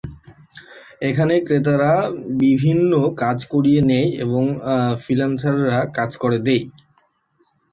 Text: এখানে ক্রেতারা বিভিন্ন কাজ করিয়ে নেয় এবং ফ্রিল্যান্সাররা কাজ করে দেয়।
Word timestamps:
এখানে 1.01 1.35
ক্রেতারা 1.39 1.93
বিভিন্ন 2.41 2.91
কাজ 3.21 3.37
করিয়ে 3.53 3.81
নেয় 3.91 4.09
এবং 4.23 4.43
ফ্রিল্যান্সাররা 5.01 5.79
কাজ 5.97 6.11
করে 6.17 6.37
দেয়। 6.47 6.65